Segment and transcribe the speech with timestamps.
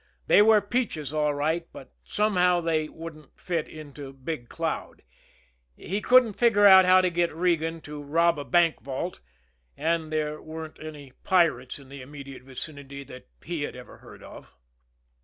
[0.25, 5.03] They were peaches all right, but somehow they wouldn't fit into Big Cloud
[5.75, 9.19] he couldn't figure out how to get Regan to rob a bank vault,
[9.77, 14.51] and there weren't any pirates in the immediate vicinity that he had ever heard of.